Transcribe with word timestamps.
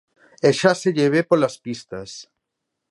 E 0.47 0.49
xa 0.59 0.71
se 0.81 0.89
lle 0.95 1.07
ve 1.13 1.21
polas 1.29 1.55
pistas. 1.65 2.11